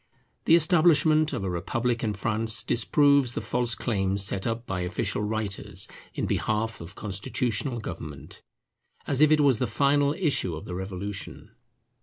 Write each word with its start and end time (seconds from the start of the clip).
The 0.45 0.55
establishment 0.55 1.31
of 1.31 1.43
a 1.43 1.49
republic 1.51 2.03
in 2.03 2.15
France 2.15 2.63
disproves 2.63 3.35
the 3.35 3.39
false 3.39 3.75
claims 3.75 4.25
set 4.25 4.47
up 4.47 4.65
by 4.65 4.81
official 4.81 5.21
writers 5.21 5.87
in 6.15 6.25
behalf 6.25 6.81
of 6.81 6.95
constitutional 6.95 7.79
government, 7.79 8.41
as 9.05 9.21
if 9.21 9.29
it 9.31 9.41
was 9.41 9.59
the 9.59 9.67
final 9.67 10.13
issue 10.15 10.55
of 10.55 10.65
the 10.65 10.73
Revolution. 10.73 11.51